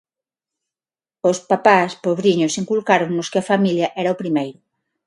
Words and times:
Os 1.29 1.37
papás, 1.51 1.91
pobriños, 2.05 2.57
inculcáronnos 2.61 3.29
que 3.31 3.39
a 3.39 3.47
familia 3.51 3.87
era 4.01 4.13
o 4.15 4.19
primeiro; 4.21 4.59